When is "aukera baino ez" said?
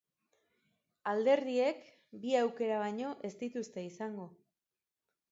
2.39-3.31